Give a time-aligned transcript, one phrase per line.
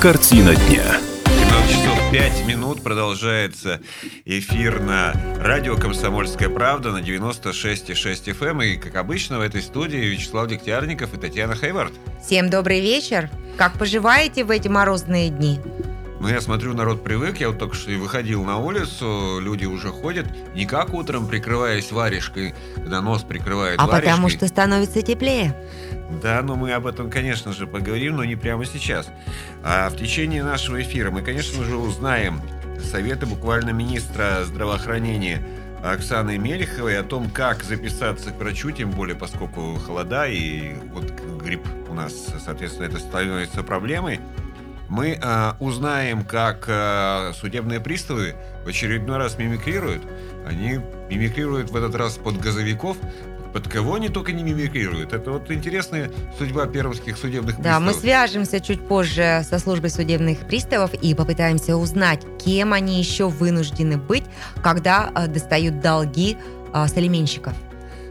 [0.00, 0.84] Картина дня.
[1.26, 3.80] 17 часов 5 минут продолжается
[4.24, 8.50] эфир на радио «Комсомольская правда» на 96,6 FM.
[8.50, 8.62] Эм.
[8.62, 11.92] И, как обычно, в этой студии Вячеслав Дегтярников и Татьяна Хайвард.
[12.24, 13.28] Всем добрый вечер.
[13.56, 15.58] Как поживаете в эти морозные дни?
[16.20, 17.38] Ну, я смотрю, народ привык.
[17.38, 20.26] Я вот только что и выходил на улицу, люди уже ходят.
[20.54, 24.10] Не как утром, прикрываясь варежкой, когда нос прикрывает А варежкой.
[24.10, 25.54] потому что становится теплее.
[26.22, 29.08] Да, но мы об этом, конечно же, поговорим, но не прямо сейчас.
[29.62, 32.40] А в течение нашего эфира мы, конечно же, узнаем
[32.82, 35.46] советы буквально министра здравоохранения
[35.84, 41.04] Оксаны Мелеховой о том, как записаться к врачу, тем более поскольку холода и вот
[41.40, 42.12] грипп у нас,
[42.44, 44.20] соответственно, это становится проблемой.
[44.88, 48.34] Мы э, узнаем, как э, судебные приставы
[48.64, 50.02] в очередной раз мимикрируют.
[50.46, 50.80] Они
[51.10, 52.96] мимикрируют в этот раз под газовиков,
[53.52, 55.12] под кого они только не мимикрируют.
[55.12, 57.82] Это вот интересная судьба пермских судебных Да, приставов.
[57.82, 63.98] мы свяжемся чуть позже со службой судебных приставов и попытаемся узнать, кем они еще вынуждены
[63.98, 64.24] быть,
[64.62, 66.36] когда э, достают долги
[66.72, 67.52] э, с алименщиков.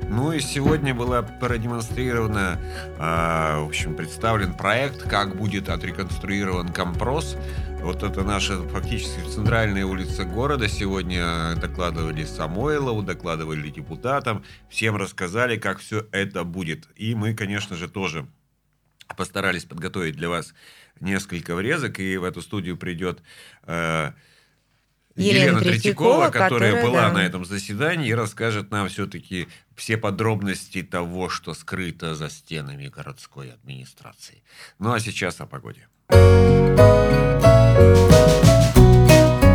[0.09, 2.59] Ну и сегодня была продемонстрирована,
[2.97, 7.35] э, в общем, представлен проект, как будет отреконструирован компрос.
[7.81, 10.69] Вот это наша фактически центральная улица города.
[10.69, 14.45] Сегодня докладывали Самойлову, докладывали депутатам.
[14.69, 16.87] Всем рассказали, как все это будет.
[16.95, 18.25] И мы, конечно же, тоже
[19.17, 20.53] постарались подготовить для вас
[21.01, 21.99] несколько врезок.
[21.99, 23.21] И в эту студию придет
[23.63, 24.11] э,
[25.17, 27.11] Елена Елена Третьякова, которая, которая, была да.
[27.13, 33.51] на этом заседании и расскажет нам все-таки все подробности того, что скрыто за стенами городской
[33.51, 34.43] администрации.
[34.79, 35.87] Ну а сейчас о погоде.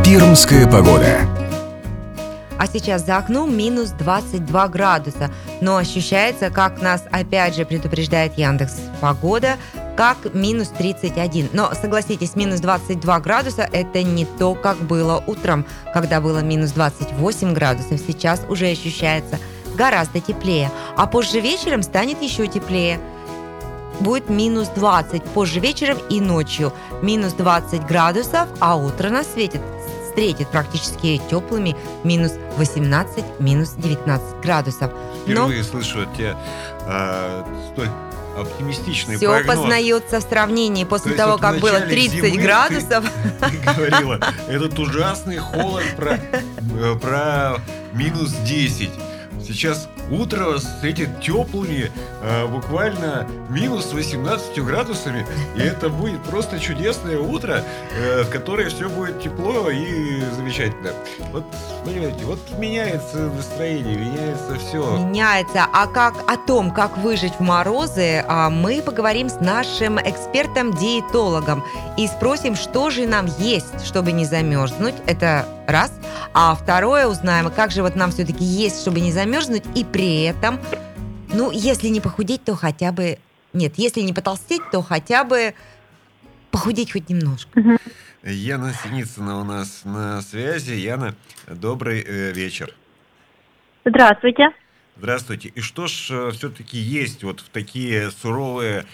[0.05, 1.20] Пермская погода.
[2.58, 5.33] А сейчас за окном минус 22 градуса.
[5.60, 9.56] Но ощущается, как нас опять же предупреждает Яндекс Погода,
[9.97, 11.51] как минус 31.
[11.53, 17.53] Но согласитесь, минус 22 градуса это не то, как было утром, когда было минус 28
[17.53, 18.01] градусов.
[18.01, 19.39] Сейчас уже ощущается
[19.75, 20.70] гораздо теплее.
[20.97, 23.01] А позже вечером станет еще теплее.
[24.01, 26.73] Будет минус 20 позже вечером и ночью.
[27.02, 29.61] Минус 20 градусов, а утро нас светит
[30.13, 34.92] встретит практически теплыми минус 18, минус 19 градусов.
[35.27, 36.36] Но Впервые слышу от тебя
[36.83, 37.89] а, столь
[38.37, 39.57] оптимистичный все прогноз.
[39.57, 43.05] познается в сравнении после То того, как было начале 30 зимы ты- градусов.
[43.51, 47.57] Ты говорила, этот ужасный холод про, э, про
[47.93, 48.91] минус 10.
[49.47, 51.91] Сейчас утро встретит теплыми,
[52.23, 55.27] э, буквально минус 18 градусами,
[55.57, 60.92] и это будет просто чудесное утро, э, в которое все будет тепло и замечательно.
[61.33, 61.45] Вот,
[61.85, 64.97] понимаете, вот меняется настроение, меняется все.
[64.98, 65.67] Меняется.
[65.73, 71.64] А как о том, как выжить в морозы, а, мы поговорим с нашим экспертом-диетологом
[71.97, 74.95] и спросим, что же нам есть, чтобы не замерзнуть.
[75.07, 75.92] Это раз.
[76.35, 79.32] А второе узнаем, как же вот нам все-таки есть, чтобы не замерзнуть,
[79.75, 80.61] и при этом,
[81.33, 83.19] ну, если не похудеть, то хотя бы...
[83.55, 85.55] Нет, если не потолстеть, то хотя бы
[86.51, 87.61] похудеть хоть немножко.
[88.23, 90.73] Яна Синицына у нас на связи.
[90.73, 91.15] Яна,
[91.48, 92.75] добрый э, вечер.
[93.87, 94.51] Здравствуйте.
[94.97, 95.49] Здравствуйте.
[95.49, 98.85] И что ж все-таки есть вот в такие суровые, э,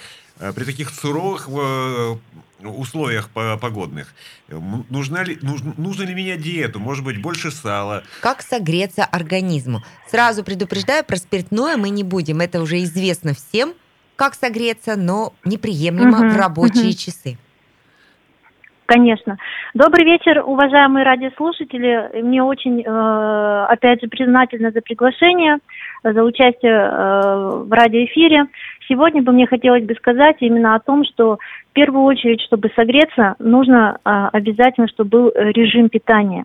[0.54, 2.16] при таких суровых э,
[2.64, 4.14] условиях по- погодных?
[4.48, 6.80] Нужна ли, нужно, нужно ли менять диету?
[6.80, 8.02] Может быть, больше сала?
[8.20, 9.82] Как согреться организму?
[10.06, 12.40] Сразу предупреждаю, про спиртное мы не будем.
[12.40, 13.74] Это уже известно всем,
[14.16, 16.96] как согреться, но неприемлемо Мгм, в рабочие мгм.
[16.96, 17.38] часы.
[18.86, 19.36] Конечно.
[19.74, 22.22] Добрый вечер, уважаемые радиослушатели.
[22.22, 25.58] Мне очень, э, опять же, признательна за приглашение,
[26.04, 28.46] э, за участие э, в радиоэфире.
[28.88, 31.38] Сегодня бы мне хотелось бы сказать именно о том, что
[31.70, 36.44] в первую очередь, чтобы согреться, нужно э, обязательно, чтобы был э, режим питания.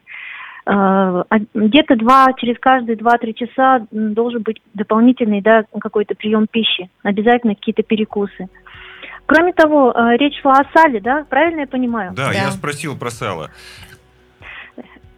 [0.65, 6.89] Э, а- Где-то два, через каждые 2-3 часа должен быть дополнительный да, какой-то прием пищи.
[7.03, 8.49] Обязательно какие-то перекусы.
[9.25, 11.25] Кроме того, э, речь шла о сале, да?
[11.29, 12.11] Правильно я понимаю?
[12.13, 12.33] Да, Да.
[12.33, 13.51] я спросил про сало.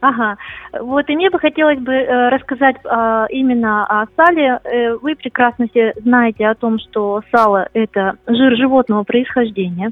[0.01, 0.37] Ага.
[0.79, 4.59] Вот, и мне бы хотелось бы э, рассказать а, именно о сале.
[4.63, 9.91] Э, вы прекрасно все знаете о том, что сало– это жир животного происхождения.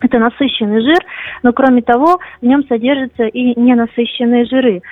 [0.00, 0.98] Это насыщенный жир,
[1.42, 4.82] но кроме того, в нем содержатся и ненасыщенные жиры.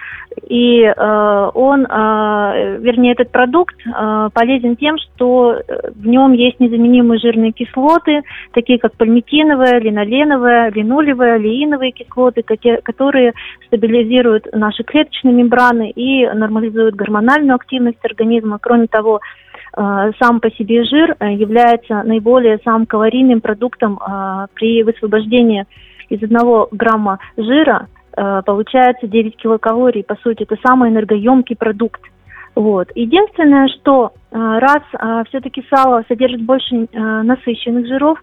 [0.49, 6.61] И э, он, э, вернее, этот продукт э, полезен тем, что э, в нем есть
[6.61, 8.23] незаменимые жирные кислоты,
[8.53, 12.43] такие как пальмитиновая, линоленовая, линолевая, леиновые кислоты,
[12.83, 13.33] которые
[13.67, 18.59] стабилизируют наши клеточные мембраны и нормализуют гормональную активность организма.
[18.61, 19.21] Кроме того,
[19.75, 25.67] сам по себе жир э, является наиболее самым калорийным продуктом э, при высвобождении
[26.09, 30.05] из одного грамма жира э, получается 9 килокалорий.
[30.05, 32.01] По сути, это самый энергоемкий продукт.
[32.55, 32.91] Вот.
[32.95, 38.19] Единственное, что э, раз э, все-таки сало содержит больше э, насыщенных жиров,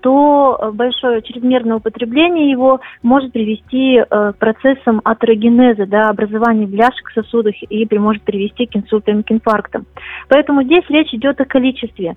[0.00, 7.14] то большое чрезмерное употребление его может привести э, к процессам атерогенеза, да, образования бляшек в
[7.14, 9.86] сосудах и может привести к инсультам, к инфарктам.
[10.28, 12.16] Поэтому здесь речь идет о количестве.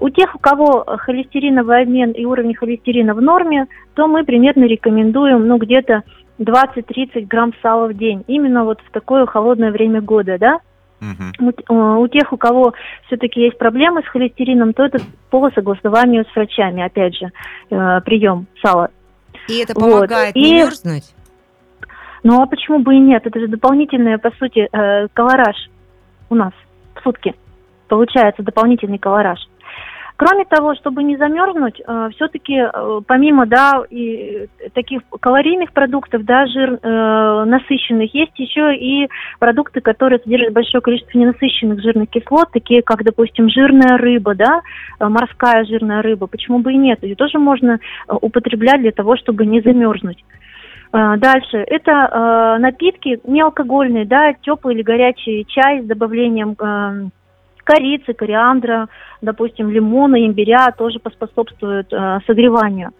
[0.00, 5.46] У тех, у кого холестериновый обмен и уровень холестерина в норме, то мы примерно рекомендуем
[5.46, 6.02] ну, где-то
[6.38, 8.24] 20-30 грамм сала в день.
[8.26, 10.60] Именно вот в такое холодное время года, да.
[11.00, 11.54] Угу.
[11.68, 12.74] У, у тех, у кого
[13.06, 14.98] все-таки есть проблемы с холестерином, то это
[15.30, 17.30] по согласованию с врачами, опять же,
[17.70, 18.90] э, прием сала.
[19.48, 20.40] И это помогает вот.
[20.40, 20.54] не и...
[20.54, 21.14] мерзнуть?
[22.22, 23.26] Ну а почему бы и нет?
[23.26, 25.56] Это же дополнительный, по сути, э, колораж
[26.28, 26.52] у нас
[26.94, 27.34] в сутки.
[27.88, 29.40] Получается дополнительный колораж.
[30.20, 36.46] Кроме того, чтобы не замерзнуть, э, все-таки э, помимо да и таких калорийных продуктов, да,
[36.46, 39.08] жир э, насыщенных, есть еще и
[39.38, 44.60] продукты, которые содержат большое количество ненасыщенных жирных кислот, такие как, допустим, жирная рыба, да,
[44.98, 46.26] э, морская жирная рыба.
[46.26, 47.02] Почему бы и нет?
[47.02, 50.22] Ее тоже можно употреблять для того, чтобы не замерзнуть.
[50.92, 51.56] Дальше.
[51.56, 57.08] Это э, напитки неалкогольные, да, теплый или горячий чай с добавлением э,
[57.70, 58.88] корицы, кориандра,
[59.22, 62.90] допустим, лимона, имбиря тоже поспособствуют э, согреванию.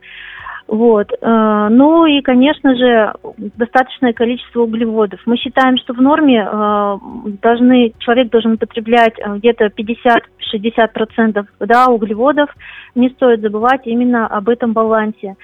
[0.70, 1.10] Вот.
[1.20, 3.12] Э, ну и, конечно же,
[3.56, 5.20] достаточное количество углеводов.
[5.26, 6.98] Мы считаем, что в норме э,
[7.42, 12.50] должны, человек должен употреблять э, где-то 50-60% да, углеводов.
[12.94, 15.34] Не стоит забывать именно об этом балансе.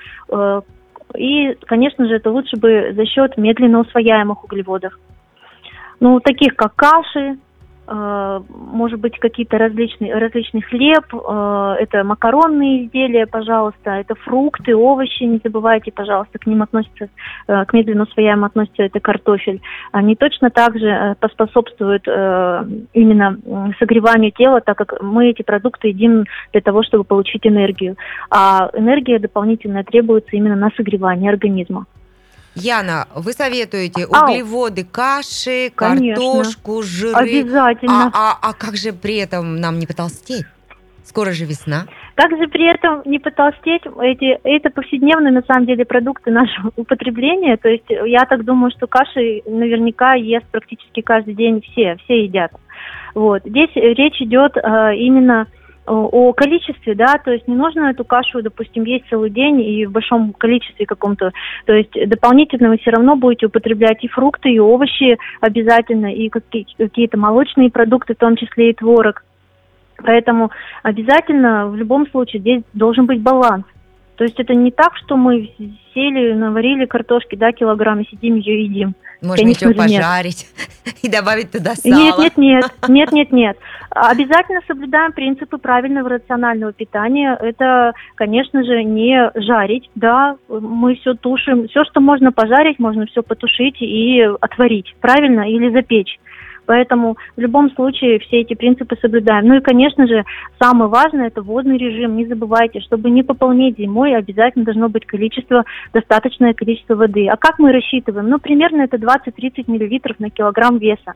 [1.16, 4.92] И, конечно же, это лучше бы за счет медленно усвояемых углеводов.
[5.98, 7.38] Ну, таких как каши,
[7.88, 15.40] может быть, какие-то различные, различный хлеб, э, это макаронные изделия, пожалуйста, это фрукты, овощи, не
[15.42, 17.08] забывайте, пожалуйста, к ним относятся,
[17.46, 19.60] э, к медленно усвояемым относится это картофель.
[19.92, 23.38] Они точно так же поспособствуют именно
[23.78, 27.96] согреванию тела, так как мы эти продукты едим для того, чтобы получить энергию.
[28.30, 31.86] А энергия дополнительная требуется именно на согревание организма.
[32.56, 36.14] Яна, вы советуете углеводы, каши, Конечно.
[36.14, 37.14] картошку, жиры.
[37.14, 38.10] Обязательно.
[38.14, 40.46] А, а, а как же при этом нам не потолстеть?
[41.04, 41.86] Скоро же весна.
[42.14, 43.82] Как же при этом не потолстеть?
[44.00, 47.58] Эти, это повседневные, на самом деле, продукты нашего употребления.
[47.58, 52.52] То есть я так думаю, что каши наверняка ест практически каждый день все, все едят.
[53.14, 53.42] Вот.
[53.44, 55.46] Здесь речь идет э, именно
[55.86, 59.92] о количестве, да, то есть не нужно эту кашу, допустим, есть целый день и в
[59.92, 61.32] большом количестве каком-то,
[61.64, 67.18] то есть дополнительно вы все равно будете употреблять и фрукты, и овощи обязательно, и какие-то
[67.18, 69.24] молочные продукты, в том числе и творог.
[70.02, 70.50] Поэтому
[70.82, 73.64] обязательно в любом случае здесь должен быть баланс.
[74.16, 75.50] То есть это не так, что мы
[75.94, 78.94] сели, наварили картошки, да, килограмм, и сидим ее едим.
[79.22, 80.46] Можно Конечно, пожарить
[80.84, 80.96] нет.
[81.02, 81.94] и добавить туда сало.
[81.94, 82.36] Нет, нет,
[82.88, 83.58] нет, нет, нет, нет.
[83.90, 87.36] Обязательно соблюдаем принципы правильного рационального питания.
[87.40, 91.68] Это, конечно же, не жарить, да, мы все тушим.
[91.68, 96.18] Все, что можно пожарить, можно все потушить и отварить, правильно, или запечь.
[96.66, 99.46] Поэтому в любом случае все эти принципы соблюдаем.
[99.46, 100.24] Ну и, конечно же,
[100.60, 102.16] самое важное– это водный режим.
[102.16, 107.28] Не забывайте, чтобы не пополнить зимой, обязательно должно быть количество, достаточное количество воды.
[107.28, 108.28] А как мы рассчитываем?
[108.28, 111.14] Ну, примерно это 20-30 миллилитров на килограмм веса.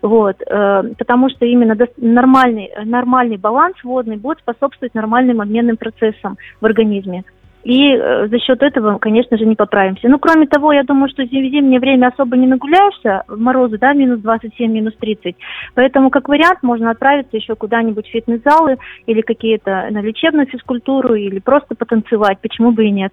[0.00, 6.66] Вот, э, потому что именно нормальный, нормальный баланс водный будет способствовать нормальным обменным процессам в
[6.66, 7.24] организме.
[7.64, 10.08] И э, за счет этого, конечно же, не поправимся.
[10.08, 13.92] Ну, кроме того, я думаю, что в зимнее время особо не нагуляешься, в морозы, да,
[13.92, 15.36] минус 27, минус 30.
[15.74, 21.38] Поэтому, как вариант, можно отправиться еще куда-нибудь в фитнес-залы или какие-то на лечебную физкультуру, или
[21.38, 23.12] просто потанцевать, почему бы и нет.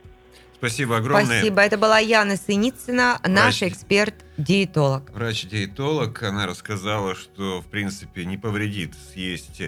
[0.59, 1.39] Спасибо огромное.
[1.39, 1.61] Спасибо.
[1.61, 5.09] Это была Яна Синицына, наш эксперт-диетолог.
[5.11, 6.21] Врач-диетолог.
[6.21, 9.61] Она рассказала, что, в принципе, не повредит съесть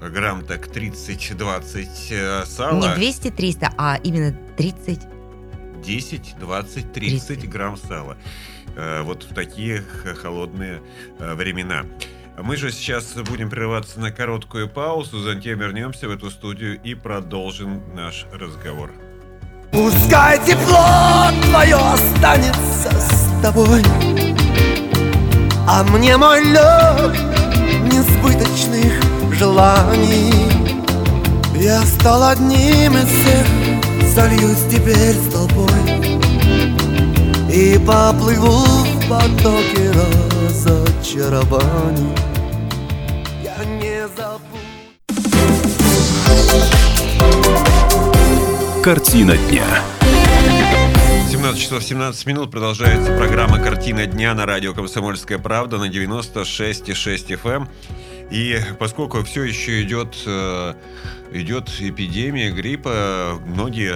[0.00, 2.96] грамм так 30-20 э, сала.
[2.96, 5.00] Не 200-300, а именно 30.
[5.84, 7.48] 10, 20, 30, 30.
[7.48, 8.16] грамм сала.
[8.74, 9.84] Э, вот в такие
[10.20, 10.82] холодные
[11.20, 11.86] э, времена.
[12.42, 17.94] Мы же сейчас будем прерываться на короткую паузу, затем вернемся в эту студию и продолжим
[17.94, 18.90] наш разговор.
[19.74, 20.86] Пускай тепло
[21.50, 23.82] твое останется с тобой.
[25.66, 27.18] А мне мой лед
[27.92, 28.92] несбыточных
[29.32, 30.32] желаний.
[31.56, 33.46] Я стал одним из всех,
[34.14, 35.80] зальюсь теперь с толпой
[37.50, 39.90] И поплыву в потоке
[40.46, 42.33] разочарований
[48.84, 49.64] Картина дня.
[51.30, 57.50] 17 часов 17 минут продолжается программа «Картина дня» на радио «Комсомольская правда» на 96,6 FM.
[57.50, 57.68] Эм.
[58.30, 60.74] И поскольку все еще идет, э,
[61.34, 63.94] идет эпидемия гриппа, многие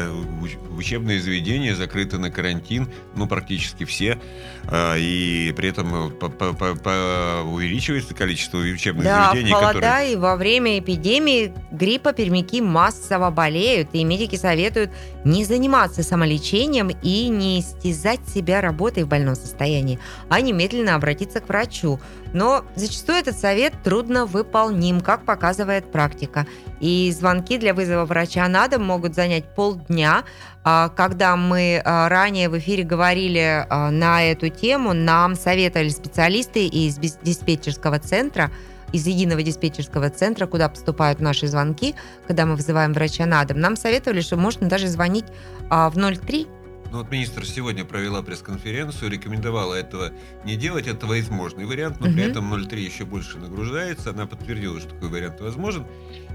[0.76, 4.18] учебные заведения закрыты на карантин, ну, практически все,
[4.66, 10.12] а, и при этом увеличивается количество учебных да, заведений, холода которые...
[10.12, 14.90] и во время эпидемии гриппа пермяки массово болеют, и медики советуют
[15.24, 21.48] не заниматься самолечением и не истязать себя работой в больном состоянии, а немедленно обратиться к
[21.48, 22.00] врачу.
[22.32, 26.46] Но зачастую этот совет трудно выполним, как показывает практика.
[26.80, 30.24] И звонки для вызова врача на дом могут занять полдня,
[30.64, 36.66] а, когда мы а, ранее в эфире говорили а, на эту тему, нам советовали специалисты
[36.66, 38.50] из диспетчерского центра,
[38.92, 41.94] из единого диспетчерского центра, куда поступают наши звонки,
[42.26, 45.26] когда мы вызываем врача на дом, нам советовали, что можно даже звонить
[45.68, 46.46] в 03
[46.90, 50.10] ну вот министр сегодня провела пресс-конференцию, рекомендовала этого
[50.44, 52.14] не делать, это возможный вариант, но угу.
[52.14, 54.10] при этом 0,3 еще больше нагружается.
[54.10, 55.86] Она подтвердила, что такой вариант возможен.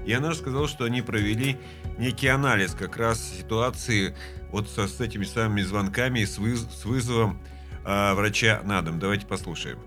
[0.06, 1.56] И она сказала, что они провели
[1.98, 4.14] некий анализ как раз ситуации
[4.50, 7.40] вот со, с этими самыми звонками, с, выз, с вызовом
[7.84, 8.98] э, врача на дом.
[8.98, 9.78] Давайте послушаем.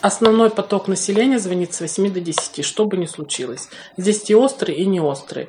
[0.00, 3.68] Основной поток населения звонит с 8 до 10, что бы ни случилось.
[3.98, 5.48] Здесь и острые, и не острые.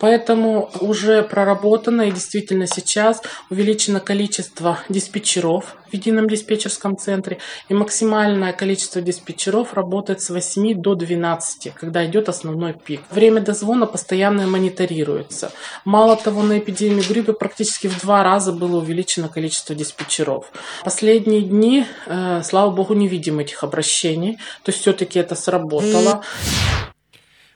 [0.00, 7.38] Поэтому уже проработано и действительно сейчас увеличено количество диспетчеров в едином диспетчерском центре.
[7.68, 13.02] И максимальное количество диспетчеров работает с 8 до 12, когда идет основной пик.
[13.10, 15.52] Время дозвона постоянно мониторируется.
[15.84, 20.46] Мало того, на эпидемию гриппа практически в два раза было увеличено количество диспетчеров.
[20.84, 24.38] Последние дни, э, слава богу, не видим этих обращений.
[24.62, 26.22] То есть все-таки это сработало.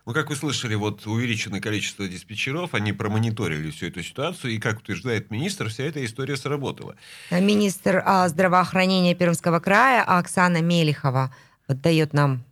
[0.06, 4.78] Ну, как вы слышали, вот увеличенное количество диспетчеров, они промониторили всю эту ситуацию, и, как
[4.78, 6.94] утверждает министр, вся эта история сработала.
[7.32, 11.34] Министр а, здравоохранения Пермского края Оксана Мелихова
[11.66, 12.44] вот дает нам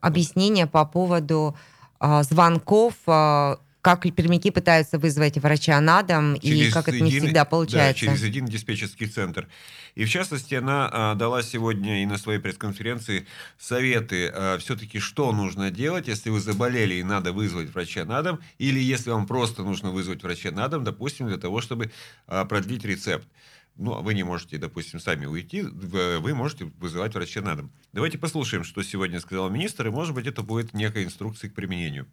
[0.00, 1.54] объяснение по поводу
[2.00, 7.08] а, звонков а, как пермяки пытаются вызвать врача на дом, через и как это не
[7.08, 8.04] всегда получается.
[8.04, 9.46] Да, через один диспетчерский центр.
[9.94, 13.28] И в частности, она а, дала сегодня и на своей пресс-конференции
[13.60, 18.40] советы, а, все-таки что нужно делать, если вы заболели и надо вызвать врача на дом,
[18.58, 21.92] или если вам просто нужно вызвать врача на дом, допустим, для того, чтобы
[22.26, 23.28] а, продлить рецепт.
[23.76, 27.70] Ну, а вы не можете, допустим, сами уйти, вы можете вызывать врача на дом.
[27.92, 32.08] Давайте послушаем, что сегодня сказал министр, и, может быть, это будет некая инструкция к применению.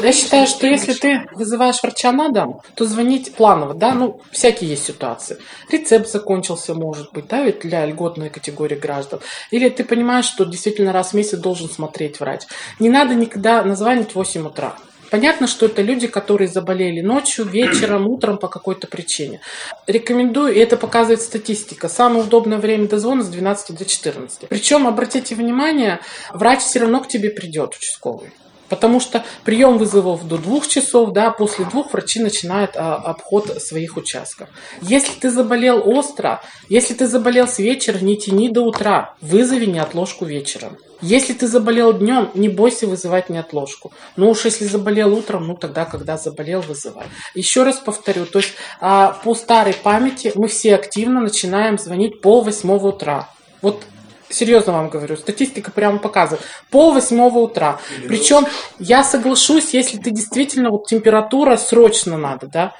[0.00, 4.70] Я считаю, что если ты вызываешь врача на дом, то звонить планово, да, ну, всякие
[4.70, 5.38] есть ситуации.
[5.70, 9.20] Рецепт закончился, может быть, да, ведь для льготной категории граждан.
[9.50, 12.42] Или ты понимаешь, что действительно раз в месяц должен смотреть врач.
[12.78, 14.76] Не надо никогда названивать в 8 утра.
[15.10, 19.42] Понятно, что это люди, которые заболели ночью, вечером, утром по какой-то причине.
[19.86, 24.48] Рекомендую, и это показывает статистика, самое удобное время дозвона с 12 до 14.
[24.48, 26.00] Причем, обратите внимание,
[26.32, 28.30] врач все равно к тебе придет, участковый.
[28.72, 33.98] Потому что прием вызовов до двух часов, да, после двух врачи начинают а, обход своих
[33.98, 34.48] участков.
[34.80, 40.24] Если ты заболел остро, если ты заболел с вечера, не тяни до утра, вызови неотложку
[40.24, 40.78] вечером.
[41.02, 43.92] Если ты заболел днем, не бойся вызывать неотложку.
[44.16, 47.04] Ну уж если заболел утром, ну тогда, когда заболел, вызывай.
[47.34, 52.40] Еще раз повторю, то есть а, по старой памяти мы все активно начинаем звонить пол
[52.40, 53.28] восьмого утра.
[53.60, 53.84] Вот
[54.32, 57.80] серьезно вам говорю, статистика прямо показывает, пол восьмого утра.
[58.08, 58.46] Причем
[58.78, 62.74] я соглашусь, если ты действительно, вот температура срочно надо, да,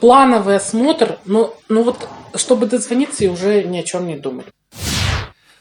[0.00, 4.46] плановый осмотр, ну, ну вот, чтобы дозвониться и уже ни о чем не думать.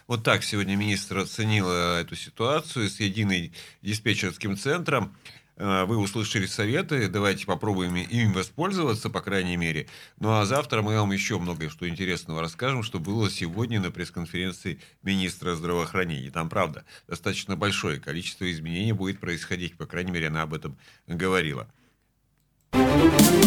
[0.07, 5.15] Вот так сегодня министр оценил эту ситуацию с единым диспетчерским центром.
[5.57, 9.87] Э, вы услышали советы, давайте попробуем им воспользоваться, по крайней мере.
[10.19, 14.79] Ну а завтра мы вам еще много что интересного расскажем, что было сегодня на пресс-конференции
[15.03, 16.31] министра здравоохранения.
[16.31, 20.77] Там, правда, достаточно большое количество изменений будет происходить, по крайней мере, она об этом
[21.07, 21.67] говорила.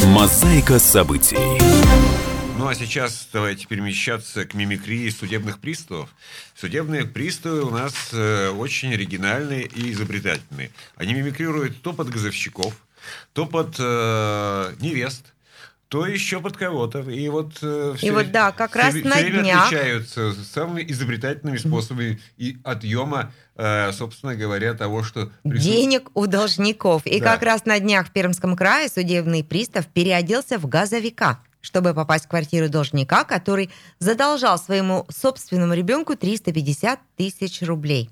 [0.07, 2.34] Мозаика событий.
[2.57, 6.09] Ну а сейчас давайте перемещаться к мимикрии судебных приставов.
[6.55, 10.71] Судебные приставы у нас э, очень оригинальные и изобретательные.
[10.95, 12.73] Они мимикрируют то под газовщиков,
[13.33, 15.35] то под э, невест,
[15.89, 17.01] то еще под кого-то.
[17.01, 19.67] И вот, э, все, и вот да, как все, раз все на время днях...
[19.67, 25.33] отличаются самыми изобретательными способами и отъема, э, собственно говоря, того, что...
[25.43, 25.73] Присутств...
[25.73, 27.05] Денег у должников.
[27.05, 27.33] И да.
[27.33, 32.29] как раз на днях в Пермском крае судебный пристав переоделся в газовика чтобы попасть в
[32.29, 38.11] квартиру должника, который задолжал своему собственному ребенку 350 тысяч рублей.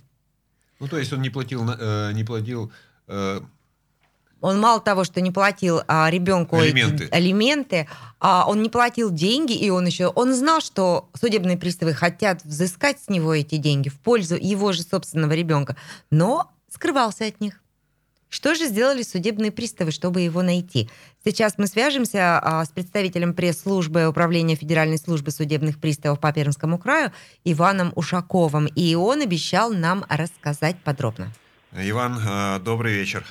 [0.81, 2.73] Ну, то есть он не платил, э, не платил
[3.09, 3.41] э,
[4.41, 7.09] Он мало того, что не платил а, ребенку эти Алименты.
[7.13, 12.43] алименты, а он не платил деньги, и он еще, он знал, что судебные приставы хотят
[12.45, 15.77] взыскать с него эти деньги в пользу его же собственного ребенка,
[16.11, 17.62] но скрывался от них.
[18.33, 20.89] Что же сделали судебные приставы, чтобы его найти?
[21.23, 27.13] Сейчас мы свяжемся а, с представителем пресс-службы Управления Федеральной службы судебных приставов по Пермскому краю
[27.45, 28.69] Иваном Ушаковым.
[28.75, 31.31] И он обещал нам рассказать подробно.
[31.77, 33.23] Иван, э, добрый вечер.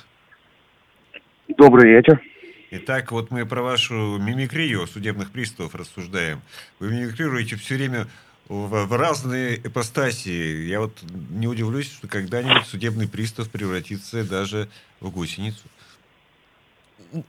[1.48, 2.22] Добрый вечер.
[2.70, 6.43] Итак, вот мы про вашу мимикрию судебных приставов рассуждаем.
[6.79, 8.05] Вы мимикрируете все время
[8.51, 10.65] в, в разные ипостаси.
[10.67, 10.91] Я вот
[11.29, 14.67] не удивлюсь, что когда-нибудь судебный пристав превратится даже
[15.00, 15.62] в гусеницу.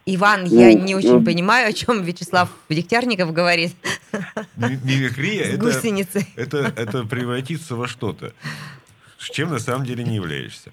[0.06, 1.24] Иван, я Ну, не очень ну.
[1.24, 3.72] понимаю, о чем Вячеслав Дегтярников говорит.
[4.56, 6.26] Ми- Мимикрия это, гусеницей.
[6.36, 8.32] это, это превратиться во что-то,
[9.18, 10.72] с чем на самом деле не являешься.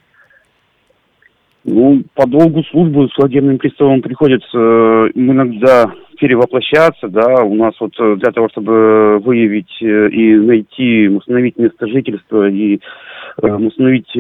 [1.64, 8.16] Ну, по долгу службы судебным приставам приходится э, иногда перевоплощаться, да, у нас вот э,
[8.18, 12.80] для того, чтобы выявить э, и найти, установить место жительства и
[13.42, 14.12] э, установить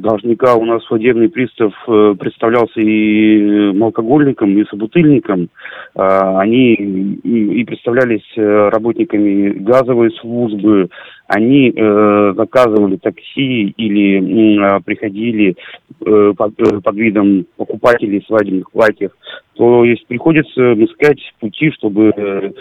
[0.00, 1.74] должника, у нас судебный пристав
[2.18, 5.48] представлялся и алкоголиком, и собутыльником.
[5.94, 10.88] А, Они и представлялись работниками газовой службы,
[11.26, 15.56] они заказывали такси или а, приходили
[15.98, 19.12] под видом покупателей свадебных платьев,
[19.54, 22.52] то есть приходится искать пути, чтобы э,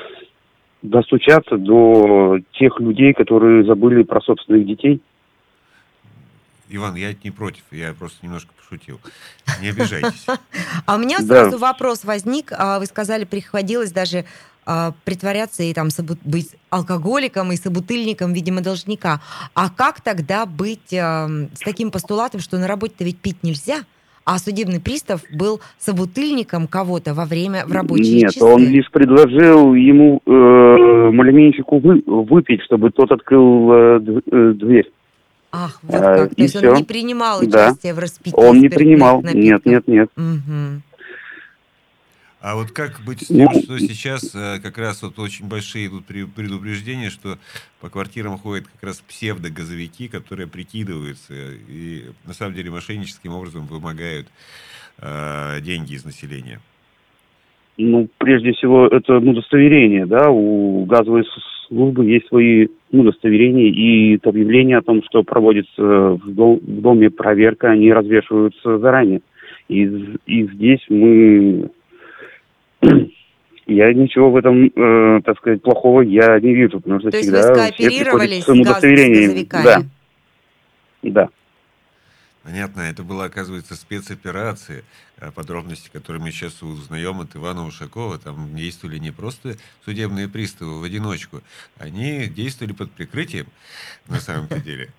[0.81, 5.01] достучаться до тех людей, которые забыли про собственных детей.
[6.69, 8.99] Иван, я не против, я просто немножко пошутил.
[9.61, 10.25] Не обижайтесь.
[10.85, 12.51] А у меня сразу вопрос возник.
[12.53, 14.25] А, Вы сказали, приходилось даже
[14.65, 15.89] а, притворяться и там
[16.23, 19.21] быть алкоголиком и собутыльником, видимо, должника.
[19.53, 23.83] А как тогда быть ам, с таким постулатом, что на работе-то ведь пить нельзя,
[24.25, 28.43] а судебный пристав был собутыльником кого-то во время в рабочие Нет, часы?
[28.45, 30.29] он лишь предложил ему э,
[31.11, 33.99] малименщику вы- выпить, чтобы тот открыл э,
[34.31, 34.91] э, дверь.
[35.53, 36.29] Ах, вот А, как.
[36.29, 36.75] То и есть он всё.
[36.75, 37.47] не принимал Да.
[37.71, 39.21] участие в распитии Он не принимал.
[39.21, 39.33] Нет,
[39.65, 39.65] напитков.
[39.65, 40.09] нет, нет.
[40.15, 40.81] Мгм.
[42.41, 45.87] А вот как быть с тем, Ну, что сейчас э, как раз вот очень большие
[45.87, 47.37] идут пре- предупреждения, что
[47.79, 51.33] по квартирам ходят как раз псевдогазовики, которые прикидываются
[51.69, 54.27] и на самом деле мошенническим образом вымогают
[54.99, 56.59] э, деньги из населения.
[57.77, 61.25] Ну, прежде всего, это ну, удостоверение, да, у газовой
[61.67, 67.09] службы есть свои ну, удостоверения, и объявления о том, что проводится в, дом- в доме
[67.09, 69.21] проверка, они развешиваются заранее.
[69.69, 69.83] И,
[70.25, 71.69] и здесь мы...
[73.67, 77.29] Я ничего в этом, э, так сказать, плохого я не вижу, потому что То есть
[77.29, 79.47] всегда вы все приходят скооперировались с удостоверением.
[79.63, 79.83] Да,
[81.03, 81.29] да.
[82.43, 84.83] Понятно, это была, оказывается, спецоперация,
[85.17, 88.17] э, подробности, которые мы сейчас узнаем от Ивана Ушакова.
[88.17, 91.41] Там действовали не просто судебные приставы в одиночку,
[91.77, 93.45] они действовали под прикрытием,
[94.07, 94.89] на самом-то деле.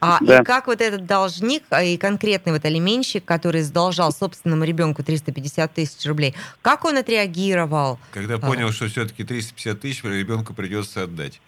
[0.00, 0.40] А Да.
[0.40, 5.72] и как вот этот должник а, и конкретный вот алименщик, который задолжал собственному ребенку 350
[5.72, 7.98] тысяч рублей, как он отреагировал?
[8.12, 11.40] Когда понял, что все-таки 350 тысяч ребенку придется отдать.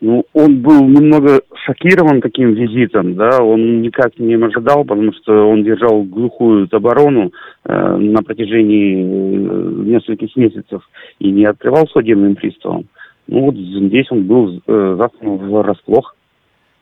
[0.00, 5.64] Ну, он был немного шокирован таким визитом, да, он никак не ожидал, потому что он
[5.64, 7.32] держал глухую оборону
[7.64, 10.82] э, на протяжении э, нескольких месяцев
[11.18, 12.86] и не открывал судебным приставом.
[13.26, 16.14] Ну, вот здесь он был э, застан врасплох.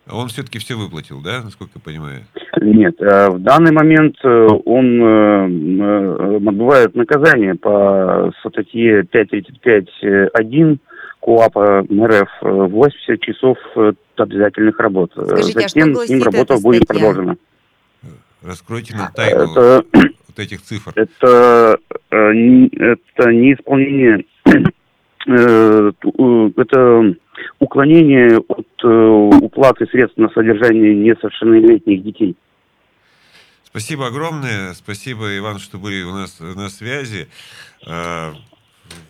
[0.06, 2.24] А он все-таки все выплатил, да, насколько я понимаю?
[2.60, 4.28] Нет, э, в данный момент э,
[4.64, 10.78] он э, отбывает наказание по статье 535.1
[11.20, 13.56] КОАПа РФ э, 80 часов
[14.16, 15.10] обязательных работ.
[15.14, 17.00] Скажите, а что Затем с гласит ним работа будет статья?
[17.06, 17.36] продолжена.
[18.42, 20.92] Раскройте А, нам тайну Это, вот этих цифр.
[20.94, 21.78] это,
[22.12, 24.26] не- это неисполнение,
[25.26, 27.14] это
[27.58, 32.37] уклонение от э, уплаты средств на содержание несовершеннолетних детей.
[33.64, 34.72] Спасибо огромное.
[34.74, 37.26] Спасибо, Иван, что были у нас на связи.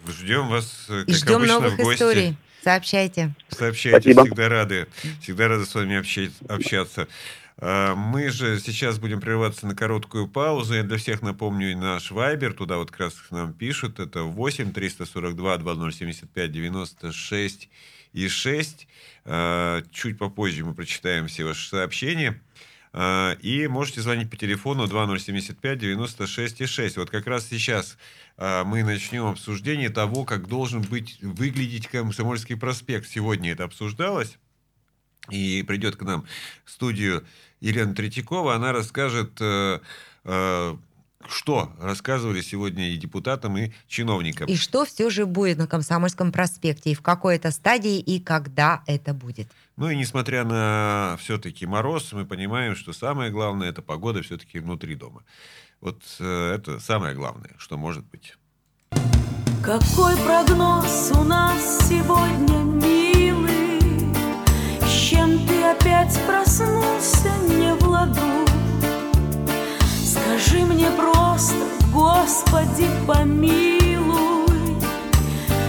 [0.09, 1.95] Ждем вас, э, И как ждем обычно, новых в гости.
[2.03, 2.37] историй.
[2.63, 3.35] Сообщайте.
[3.49, 4.25] Сообщайте, Спасибо.
[4.25, 4.87] всегда рады,
[5.21, 7.09] всегда рады с вами общать- общаться.
[7.59, 10.75] А, Мы же сейчас будем прерываться на короткую паузу.
[10.75, 12.53] Я для всех напомню наш Вайбер.
[12.53, 14.01] Туда вот как раз нам пишут.
[14.01, 17.69] Это 8 342 2075 96
[18.13, 18.89] и 6.
[19.25, 22.41] А, Чуть попозже мы прочитаем все ваши сообщения.
[22.93, 26.97] А, И можете звонить по телефону 2075 96 и 6.
[26.97, 27.97] Вот как раз сейчас
[28.37, 33.07] мы начнем обсуждение того, как должен быть выглядеть Комсомольский проспект.
[33.07, 34.39] Сегодня это обсуждалось.
[35.31, 36.25] И придет к нам
[36.65, 37.25] в студию
[37.61, 39.81] Елена Третьякова, она расскажет, э,
[40.25, 40.77] э,
[41.29, 44.47] что рассказывали сегодня и депутатам, и чиновникам.
[44.49, 48.83] И что все же будет на Комсомольском проспекте, и в какой это стадии, и когда
[48.87, 49.49] это будет.
[49.77, 54.95] Ну и несмотря на все-таки мороз, мы понимаем, что самое главное это погода все-таки внутри
[54.95, 55.23] дома.
[55.81, 58.35] Вот э, это самое главное, что может быть.
[59.63, 63.14] Какой прогноз у нас сегодня, милый?
[65.11, 68.23] Чем ты опять проснулся не в ладу?
[70.03, 71.57] Скажи мне просто,
[71.93, 74.79] Господи, помилуй,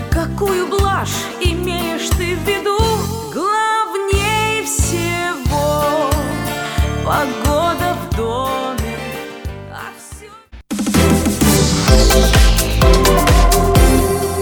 [0.10, 2.78] Какую блажь имеешь ты в виду?
[3.34, 6.10] Главнее всего
[7.04, 8.98] погода в доме,
[9.70, 10.30] а все...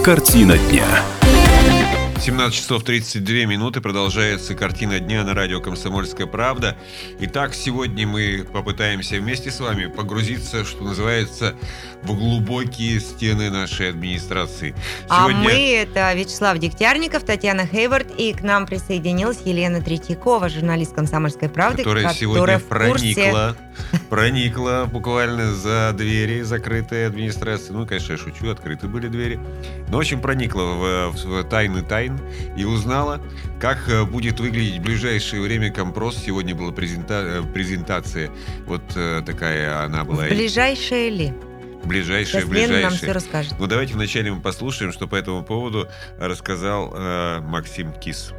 [0.04, 0.86] Картина дня.
[2.24, 6.74] 17 часов 32 минуты продолжается картина дня на радио «Комсомольская правда».
[7.20, 11.54] Итак, сегодня мы попытаемся вместе с вами погрузиться, что называется,
[12.02, 14.74] в глубокие стены нашей администрации.
[15.10, 21.50] А мы это Вячеслав Дегтярников, Татьяна Хейвард, и к нам присоединилась Елена Третьякова, журналист «Комсомольской
[21.50, 23.14] правды», которая, которая сегодня в курсе...
[23.14, 23.56] проникла,
[24.10, 27.72] проникла буквально за двери закрытой администрации.
[27.72, 29.38] Ну, конечно, я шучу, открыты были двери.
[29.88, 32.18] Но, в общем, проникла в, в тайны тайн
[32.56, 33.20] и узнала,
[33.60, 36.16] как э, будет выглядеть в ближайшее время компрос.
[36.16, 37.14] Сегодня была презента...
[37.14, 38.30] э, презентация,
[38.66, 40.24] вот э, такая она была.
[40.24, 41.32] В ближайшее ли?
[41.84, 42.82] Ближайшее, Сейчас ближайшее.
[42.82, 43.54] нам все расскажет.
[43.58, 48.32] Ну, давайте вначале мы послушаем, что по этому поводу рассказал э, Максим Кис.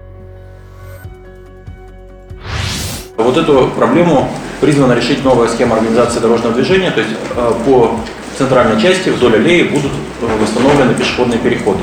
[3.18, 7.98] Вот эту проблему призвана решить новая схема организации дорожного движения, то есть э, по
[8.38, 11.80] центральной части вдоль аллеи будут э, восстановлены пешеходные переходы.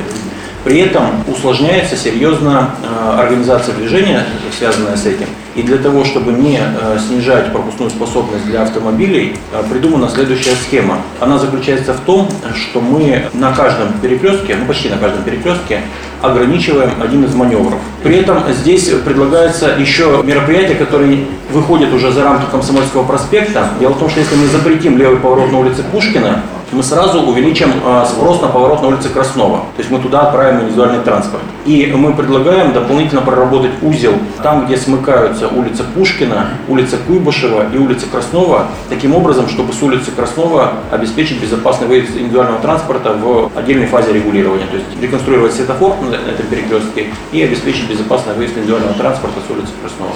[0.62, 5.26] При этом усложняется серьезно э, организация движения, связанная с этим.
[5.54, 6.58] И для того, чтобы не
[7.06, 9.36] снижать пропускную способность для автомобилей,
[9.70, 10.98] придумана следующая схема.
[11.20, 15.82] Она заключается в том, что мы на каждом перекрестке, ну почти на каждом перекрестке,
[16.22, 17.78] ограничиваем один из маневров.
[18.02, 23.70] При этом здесь предлагается еще мероприятие, которое выходит уже за рамки Комсомольского проспекта.
[23.80, 27.70] Дело в том, что если мы запретим левый поворот на улице Пушкина, мы сразу увеличим
[27.84, 29.58] э, спрос на поворот на улице Краснова.
[29.76, 31.42] То есть мы туда отправим индивидуальный транспорт.
[31.64, 38.06] И мы предлагаем дополнительно проработать узел там, где смыкаются улица Пушкина, улица Куйбышева и улица
[38.10, 44.12] Краснова, таким образом, чтобы с улицы Краснова обеспечить безопасный выезд индивидуального транспорта в отдельной фазе
[44.12, 44.66] регулирования.
[44.66, 49.72] То есть реконструировать светофор на этом перекрестке и обеспечить безопасный выезд индивидуального транспорта с улицы
[49.80, 50.12] Краснова.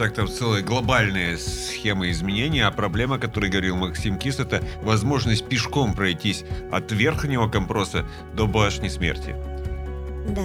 [0.00, 5.46] Итак, там целая глобальная схема изменений, а проблема, о которой говорил Максим Кис, это возможность
[5.46, 9.36] пешком пройтись от верхнего компроса до башни смерти.
[10.26, 10.44] Да.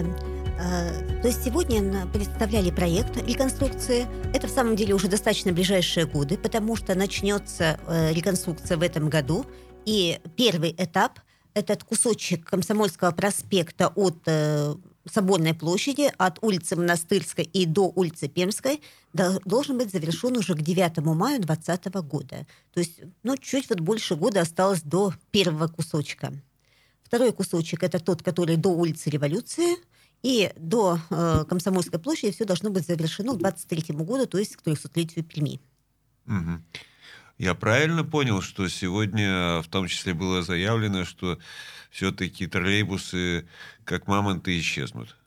[0.59, 4.07] А, То есть сегодня представляли проект реконструкции.
[4.33, 9.07] Это в самом деле уже достаточно ближайшие годы, потому что начнется э, реконструкция в этом
[9.07, 9.45] году.
[9.85, 11.21] И первый этап–
[11.53, 14.75] этот кусочек Комсомольского проспекта от э,
[15.11, 18.81] Соборной площади, от улицы Монастырской и до улицы Пермской,
[19.13, 22.47] до- должен быть завершен уже к 9 мая 2020 года.
[22.73, 26.33] То есть, ну, чуть вот больше года осталось до первого кусочка.
[27.03, 29.77] Второй кусочек– это тот, который до улицы Революции,
[30.23, 34.63] и до э, Комсомольской площади все должно быть завершено к 23 году, то есть к
[34.63, 35.59] 300-летию Перми.
[36.25, 36.65] Мгм.
[37.37, 41.37] Я правильно понял, что сегодня в том числе было заявлено, что
[41.91, 43.47] все-таки троллейбусы
[43.83, 45.17] как мамонты исчезнут?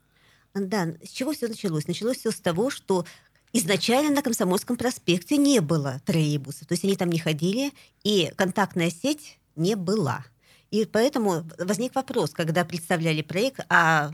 [0.54, 1.86] Да, с чего все началось?
[1.86, 3.04] Началось все с того, что
[3.52, 7.72] изначально на Комсомольском проспекте не было троллейбусов, то есть они там не ходили,
[8.04, 10.24] и контактная сеть не была.
[10.70, 14.12] И поэтому возник вопрос, когда представляли проект, а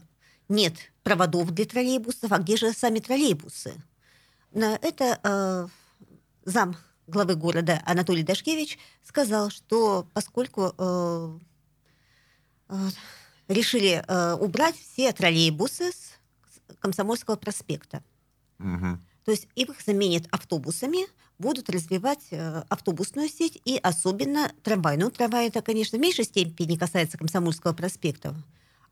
[0.49, 3.75] нет проводов для троллейбусов, а где же сами троллейбусы?
[4.53, 5.67] На это э,
[6.45, 6.77] зам
[7.07, 11.39] главы города Анатолий Дашкевич сказал, что поскольку э,
[12.69, 12.89] э,
[13.49, 16.19] решили э, убрать все троллейбусы с
[16.79, 18.03] Комсомольского проспекта,
[18.59, 19.01] Мгм.
[19.25, 21.07] то есть их заменят автобусами,
[21.39, 24.97] будут развивать э, автобусную сеть и особенно трамвай.
[24.97, 28.35] Ну, трамвай это, конечно, в меньшей степени касается Комсомольского проспекта.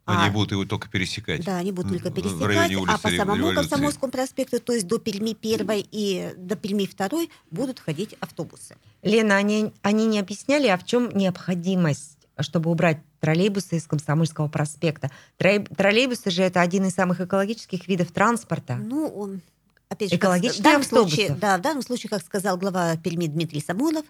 [0.04, 1.44] Они А- будут его только пересекать.
[1.44, 3.52] Да, они будут только пересекать, а по самому.
[3.54, 8.76] Комсомольскому проспекту, то есть до Перми 1 и до Перми 2 будут ходить автобусы.
[9.02, 15.10] Лена, они, они не объясняли, а в чем необходимость, чтобы убрать троллейбусы из Комсомольского проспекта?
[15.38, 18.74] Троллей- Троллейбусы же это один из самых экологических видов транспорта.
[18.74, 19.40] Ну, он,
[19.88, 23.26] опять же, как- Экологичнее в данном случае, да, в данном случае, как сказал глава Перми
[23.26, 24.04] Дмитрий Самойлов,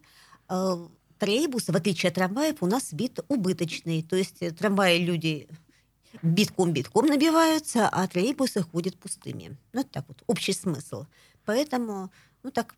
[0.49, 0.77] э,
[1.19, 4.03] троллейбусы, в отличие от трамваев, у нас вид убыточный.
[4.03, 5.49] То есть э, трамваи люди
[6.21, 9.57] битком-битком набиваются, а троллейбусы ходят пустыми.
[9.73, 11.07] Ну, это так вот, общий смысл.
[11.45, 12.11] Поэтому,
[12.43, 12.75] ну, так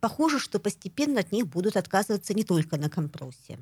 [0.00, 3.58] похоже, что постепенно от них будут отказываться не только на компросе.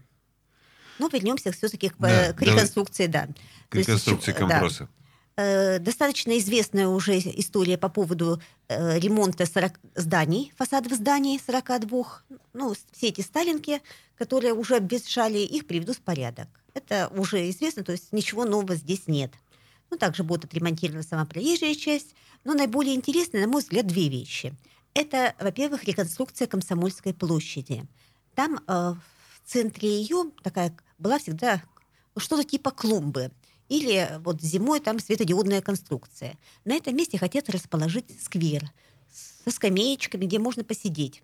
[0.98, 3.28] Но вернемся все-таки к, да, к реконструкции, да.
[3.68, 4.84] К реконструкции есть, компроса.
[4.84, 5.05] Да.
[5.38, 12.22] Э, достаточно известная уже история по поводу э, ремонта 40 зданий, фасадов зданий 42.
[12.54, 13.82] Ну, все эти сталинки,
[14.16, 16.48] которые уже обветшали, их приведут в порядок.
[16.72, 19.30] Это уже известно, то есть ничего нового здесь нет.
[19.90, 22.14] Ну, также будет отремонтирована сама проезжая часть.
[22.44, 24.54] Но наиболее интересны, на мой взгляд, две вещи.
[24.94, 27.84] Это, во-первых, реконструкция Комсомольской площади.
[28.34, 28.98] Там э, в
[29.44, 31.62] центре ее такая была всегда
[32.16, 33.30] что-то типа клумбы.
[33.68, 36.36] Или вот зимой там светодиодная конструкция.
[36.64, 38.70] На этом месте хотят расположить сквер
[39.44, 41.22] со скамеечками, где можно посидеть.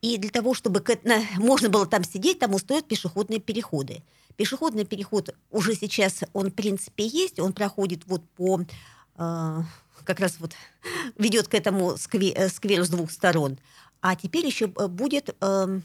[0.00, 0.84] И для того, чтобы
[1.36, 4.02] можно было там сидеть, там устроят пешеходные переходы.
[4.36, 8.60] Пешеходный переход уже сейчас, он в принципе есть, он проходит вот по
[9.16, 9.62] э,
[10.04, 10.54] как раз вот
[11.18, 13.58] ведет к этому э, скверу с двух сторон.
[14.00, 15.80] А теперь еще э, будет э,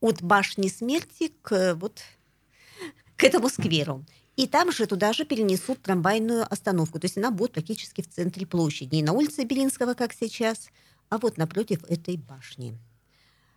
[0.00, 2.00] от башни смерти к вот
[3.16, 4.04] к этому скверу.
[4.36, 6.98] И там же туда же перенесут трамвайную остановку.
[6.98, 8.96] То есть она будет практически в центре площади.
[8.96, 10.68] Не на улице Белинского, как сейчас,
[11.08, 12.76] а вот напротив этой башни.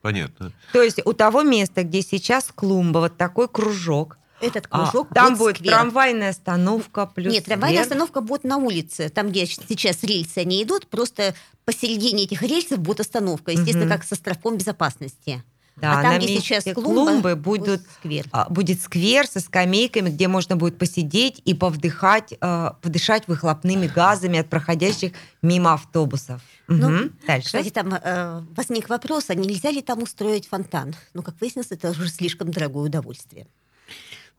[0.02, 0.52] Понятно.
[0.74, 5.16] То есть у того места, где сейчас клумба, вот такой кружок, этот а, кружок а,
[5.16, 5.74] там будет сквер.
[5.74, 7.94] трамвайная остановка плюс Нет, трамвайная сквер.
[7.94, 11.34] остановка будет на улице, там, где сейчас рельсы они идут, просто
[11.66, 13.94] посередине этих рельсов будет остановка, естественно, угу.
[13.94, 15.44] как со островком безопасности.
[15.78, 18.26] Да, а там, на где сейчас клумба, клумбы будут, сквер.
[18.32, 24.40] А, будет сквер со скамейками, где можно будет посидеть и повдыхать, э, подышать выхлопными газами
[24.40, 25.12] от проходящих
[25.44, 26.42] мимо автобусов.
[26.68, 27.10] Ну, угу.
[27.28, 27.46] Дальше.
[27.46, 30.96] Кстати, там э, возник вопрос, а нельзя ли там устроить фонтан?
[31.14, 33.46] Ну, как выяснилось, это уже слишком дорогое удовольствие.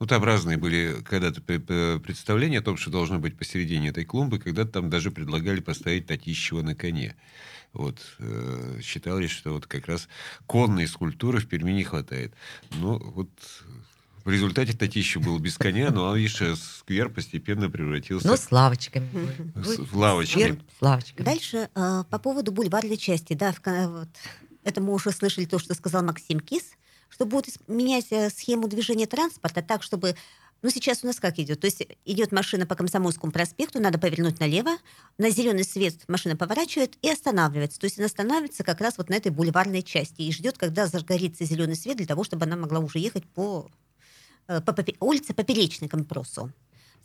[0.00, 4.72] Ну, там разные были когда-то представления о том, что должно быть посередине этой клумбы, когда-то
[4.72, 7.16] там даже предлагали поставить Татищева на коне.
[7.72, 10.08] Вот, э, считалось, что вот как раз
[10.46, 12.32] конной скульптуры в Перми не хватает.
[12.72, 13.28] Ну, вот
[14.24, 18.26] в результате Татищев был без коня, но, видишь, сквер постепенно превратился...
[18.26, 19.08] Ну, с лавочками.
[19.56, 20.60] С, лавочками.
[20.78, 21.24] С лавочками.
[21.24, 23.32] Дальше э, по поводу бульварной части.
[23.32, 24.08] Да, в, вот,
[24.64, 26.72] это мы уже слышали то, что сказал Максим Кис,
[27.08, 30.14] что будут менять э, схему движения транспорта так, чтобы
[30.60, 31.60] ну, сейчас у нас как идет?
[31.60, 34.72] То есть идет машина по Комсомольскому проспекту, надо повернуть налево,
[35.16, 37.78] на зеленый свет машина поворачивает и останавливается.
[37.78, 41.44] То есть она останавливается как раз вот на этой бульварной части и ждет, когда загорится
[41.44, 43.70] зеленый свет для того, чтобы она могла уже ехать по,
[44.48, 46.52] э, по, по улице Поперечной Компросу.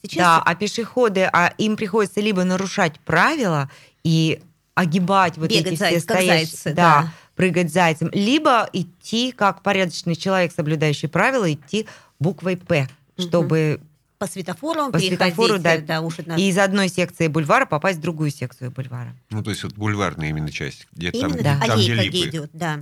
[0.02, 0.18] Сейчас...
[0.18, 3.70] Да, а пешеходы, а им приходится либо нарушать правила
[4.04, 4.42] и
[4.74, 10.52] огибать вот Бегать эти все стоящие, да, да, прыгать зайцем, либо идти как порядочный человек,
[10.54, 11.88] соблюдающий правила, идти
[12.19, 13.82] буквой П чтобы
[14.17, 16.36] по светофору по светофору, да, да, уж это...
[16.36, 19.15] и из одной секции бульвара попасть в другую секцию бульвара.
[19.30, 21.67] Ну, то есть вот бульварная именно часть, где именно, там, да.
[21.67, 22.30] там где липы.
[22.30, 22.80] идет, да.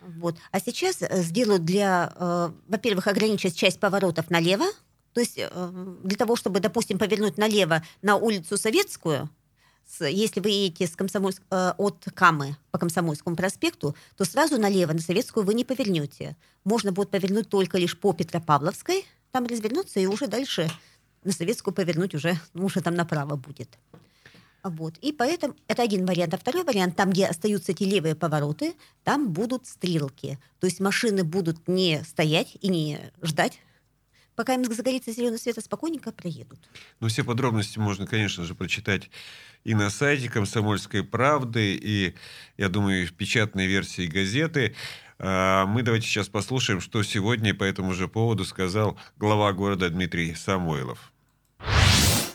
[0.00, 0.36] Вот.
[0.52, 4.64] А сейчас э, сделают для, э, во-первых, ограничить часть поворотов налево,
[5.12, 9.28] то есть э, для того, чтобы, допустим, повернуть налево на улицу Советскую,
[10.00, 15.00] если вы едете с Комсомольск, э, от Камы по Комсомольскому проспекту, то сразу налево на
[15.00, 16.36] Советскую вы не повернете.
[16.64, 20.70] Можно будет повернуть только лишь по Петропавловской, там развернуться и уже дальше
[21.24, 23.78] на Советскую повернуть уже, ну, уже там направо будет.
[24.62, 24.98] Вот.
[24.98, 26.34] И поэтому это один вариант.
[26.34, 28.74] А второй вариант, там, где остаются эти левые повороты,
[29.04, 30.38] там будут стрелки.
[30.60, 33.60] То есть машины будут не стоять и не ждать,
[34.38, 36.60] пока им загорится зеленый свет, а спокойненько проедут.
[37.00, 39.10] Ну, все подробности можно, конечно же, прочитать
[39.64, 42.14] и на сайте «Комсомольской правды», и,
[42.56, 44.76] я думаю, в печатной версии газеты.
[45.18, 50.32] А, мы давайте сейчас послушаем, что сегодня по этому же поводу сказал глава города Дмитрий
[50.36, 51.12] Самойлов.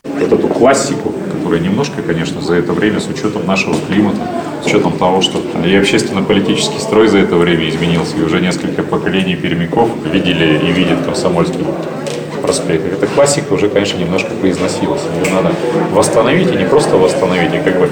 [0.03, 1.15] Вот эту классику,
[1.53, 4.17] которая немножко, конечно, за это время, с учетом нашего климата,
[4.63, 9.35] с учетом того, что и общественно-политический строй за это время изменился, и уже несколько поколений
[9.35, 11.63] пермяков видели и видят Комсомольский
[12.41, 12.91] проспект.
[12.91, 15.01] Эта классика уже, конечно, немножко поизносилась.
[15.23, 15.51] Ее надо
[15.91, 17.89] восстановить, и не просто восстановить, а как бы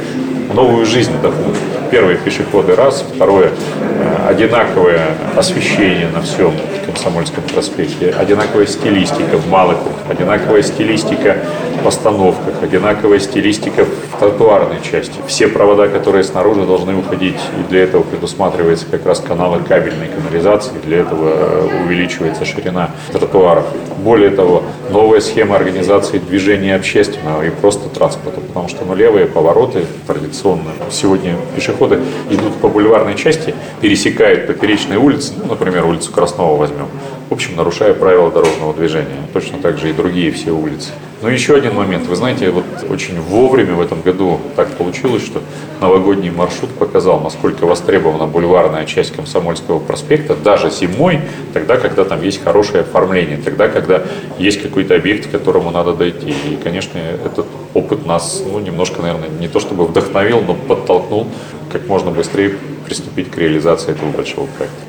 [0.55, 1.55] новую жизнь вдохнуть.
[1.91, 6.53] Первые пешеходы раз, второе э, одинаковое освещение на всем
[6.85, 9.77] Комсомольском проспекте, одинаковая стилистика в малых,
[10.09, 11.35] одинаковая стилистика
[11.77, 13.85] в постановках, одинаковая стилистика
[14.21, 15.15] тротуарной части.
[15.25, 20.73] Все провода, которые снаружи, должны уходить, и для этого предусматривается как раз каналы кабельной канализации,
[20.85, 23.65] для этого э, увеличивается ширина тротуаров.
[23.97, 29.85] Более того, новая схема организации движения общественного и просто транспорта, потому что ну, левые повороты
[30.05, 36.87] традиционно сегодня пешеходы идут по бульварной части, пересекают поперечные улицы, ну, например, улицу Краснова возьмем,
[37.27, 39.17] в общем, нарушая правила дорожного движения.
[39.33, 40.91] Точно так же и другие все улицы.
[41.21, 42.07] Но еще один момент.
[42.07, 45.43] Вы знаете, вот очень вовремя в этом году так получилось, что
[45.79, 51.21] новогодний маршрут показал, насколько востребована бульварная часть Комсомольского проспекта, даже зимой,
[51.53, 54.03] тогда, когда там есть хорошее оформление, тогда, когда
[54.39, 56.31] есть какой-то объект, к которому надо дойти.
[56.31, 61.27] И, конечно, этот опыт нас, ну, немножко, наверное, не то чтобы вдохновил, но подтолкнул
[61.71, 64.81] как можно быстрее приступить к реализации этого большого проекта.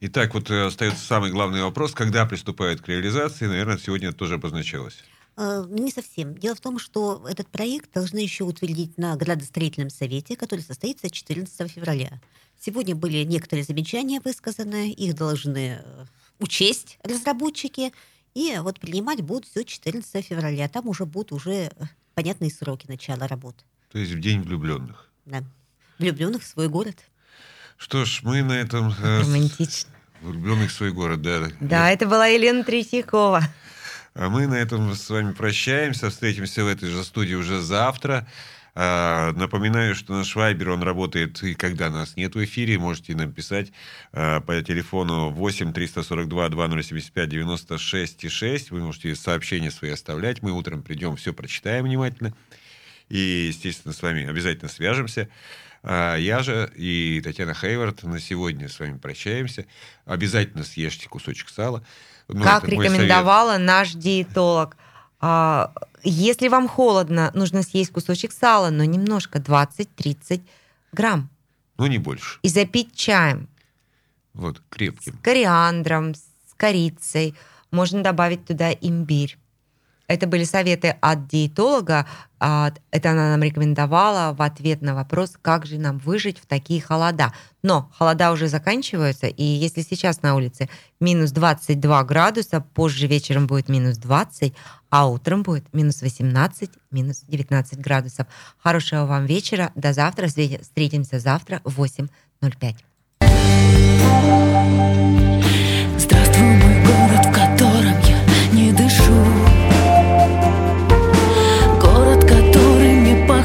[0.00, 4.34] Итак, вот э, остается самый главный вопрос, когда приступают к реализации, наверное, сегодня это тоже
[4.34, 4.98] обозначалось.
[5.36, 6.36] Э, Не совсем.
[6.36, 11.70] Дело в том, что этот проект должны еще утвердить на градостроительном совете, который состоится 14
[11.70, 12.20] февраля.
[12.60, 16.04] Сегодня были некоторые замечания высказаны, их должны э,
[16.38, 17.92] учесть разработчики,
[18.34, 20.68] и вот принимать будут все 14 февраля.
[20.68, 21.70] Там уже будут уже э,
[22.14, 23.56] понятные сроки начала работ.
[23.90, 25.08] То есть в день влюбленных.
[25.24, 25.42] Да.
[25.98, 26.96] Влюбленных в свой город.
[27.76, 28.94] Что ж, мы на этом...
[29.02, 29.90] э, Романтично.
[30.20, 31.48] Влюбленных в свой город, да.
[31.60, 33.42] Да, это была Елена Третьякова.
[34.14, 36.10] А мы на этом с вами прощаемся.
[36.10, 38.26] Встретимся в этой же студии уже завтра.
[38.74, 42.78] А, Напоминаю, что наш Вайбер, он работает и когда нас нет в эфире.
[42.78, 43.72] Можете нам писать
[44.12, 48.70] а, по телефону 8 342 2075 96 6.
[48.70, 50.42] Вы можете сообщения свои оставлять.
[50.42, 52.34] Мы утром придем, все прочитаем внимательно.
[53.08, 55.28] И, естественно, с вами обязательно свяжемся.
[55.82, 59.64] А Я же и Татьяна Хейвард на сегодня с вами прощаемся.
[60.04, 61.82] Обязательно съешьте кусочек сала.
[62.28, 62.84] Ну, как мой совет.
[62.92, 64.76] рекомендовала наш диетолог.
[65.20, 65.72] А,
[66.04, 70.42] Если вам холодно, нужно съесть кусочек сала, но немножко, 20-30
[70.92, 71.28] грамм.
[71.78, 72.38] Ну, не больше.
[72.42, 73.48] И запить чаем
[74.34, 75.14] Вот, крепким.
[75.14, 76.24] с кориандром, с
[76.56, 77.34] корицей.
[77.70, 79.38] Можно добавить туда имбирь.
[80.08, 82.06] Это были советы от диетолога.
[82.38, 86.80] А, Это она нам рекомендовала в ответ на вопрос, как же нам выжить в такие
[86.82, 87.32] холода.
[87.62, 90.68] Но холода уже заканчиваются, и если сейчас на улице
[91.00, 94.52] минус 22 градуса, позже вечером будет минус 20,
[94.90, 98.26] а утром будет минус 18, минус 19 градусов.
[98.62, 99.70] Хорошего вам вечера.
[99.74, 100.26] До завтра.
[100.26, 102.76] Встре- Встретимся завтра в 8.05.
[105.98, 106.61] Здравствуй,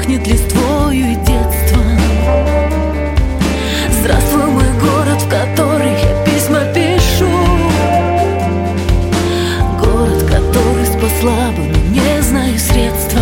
[0.08, 2.00] пахнет листвою и детством
[4.00, 7.28] Здравствуй, мой город, в который я письма пишу.
[9.78, 13.20] Город, который спасла бы, но не знаю средства.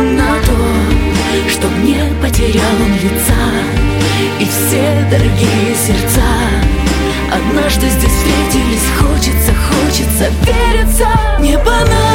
[0.00, 3.52] На то, чтоб не потерял он лица.
[4.40, 6.22] И все дорогие сердца.
[7.32, 11.08] Однажды здесь встретились, хочется, хочется вериться.
[11.40, 12.05] Не банально